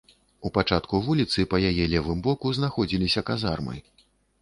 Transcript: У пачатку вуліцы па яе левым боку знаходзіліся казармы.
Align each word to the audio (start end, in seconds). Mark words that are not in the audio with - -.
У 0.47 0.51
пачатку 0.55 1.01
вуліцы 1.09 1.45
па 1.53 1.61
яе 1.69 1.85
левым 1.93 2.19
боку 2.31 2.57
знаходзіліся 2.61 3.29
казармы. 3.33 3.77